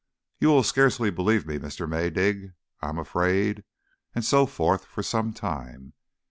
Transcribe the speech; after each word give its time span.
"You 0.39 0.47
will 0.47 0.63
scarcely 0.63 1.11
believe 1.11 1.45
me, 1.45 1.59
Mr. 1.59 1.87
Maydig, 1.87 2.53
I 2.81 2.89
am 2.89 2.97
afraid" 2.97 3.63
and 4.15 4.25
so 4.25 4.47
forth 4.47 4.83
for 4.85 5.03
some 5.03 5.31
time. 5.31 5.93